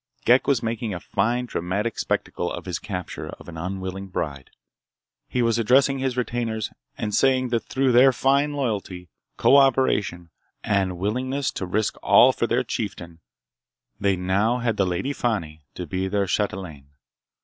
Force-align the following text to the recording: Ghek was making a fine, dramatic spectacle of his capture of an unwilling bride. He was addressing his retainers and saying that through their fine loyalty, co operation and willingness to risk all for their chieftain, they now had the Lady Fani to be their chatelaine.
Ghek 0.25 0.47
was 0.47 0.63
making 0.63 0.95
a 0.95 0.99
fine, 0.99 1.45
dramatic 1.45 1.99
spectacle 1.99 2.51
of 2.51 2.65
his 2.65 2.79
capture 2.79 3.29
of 3.37 3.47
an 3.47 3.55
unwilling 3.55 4.07
bride. 4.07 4.49
He 5.29 5.43
was 5.43 5.59
addressing 5.59 5.99
his 5.99 6.17
retainers 6.17 6.71
and 6.97 7.13
saying 7.13 7.49
that 7.49 7.65
through 7.65 7.91
their 7.91 8.11
fine 8.11 8.53
loyalty, 8.53 9.09
co 9.37 9.57
operation 9.57 10.31
and 10.63 10.97
willingness 10.97 11.51
to 11.51 11.67
risk 11.67 11.97
all 12.01 12.31
for 12.31 12.47
their 12.47 12.63
chieftain, 12.63 13.19
they 13.99 14.15
now 14.15 14.57
had 14.57 14.75
the 14.77 14.87
Lady 14.87 15.13
Fani 15.13 15.61
to 15.75 15.85
be 15.85 16.07
their 16.07 16.25
chatelaine. 16.25 16.87